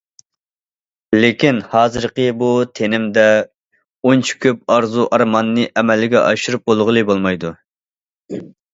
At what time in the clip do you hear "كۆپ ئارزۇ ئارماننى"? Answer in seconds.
4.49-5.71